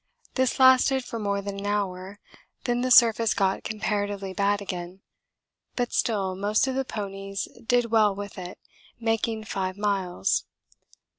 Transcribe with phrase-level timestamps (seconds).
[0.33, 2.19] This lasted for more than an hour,
[2.63, 5.01] then the surface got comparatively bad again
[5.75, 8.57] but still most of the ponies did well with it,
[8.99, 10.45] making 5 miles.